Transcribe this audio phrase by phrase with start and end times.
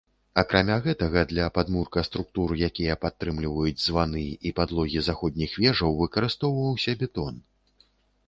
[0.41, 7.35] Акрамя гэтага, для падмурка структур, якія падтрымліваюць званы, і падлогі заходніх вежаў выкарыстоўваўся бетон.